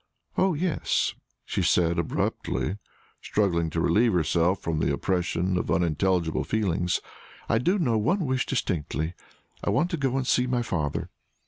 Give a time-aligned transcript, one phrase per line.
[0.35, 1.13] Oh, yes,"
[1.45, 2.79] she said, abruptly,
[3.21, 7.01] struggling to relieve herself from the oppression of unintelligible feelings
[7.47, 9.13] "I do know one wish distinctly.
[9.63, 11.11] I want to go and see my father.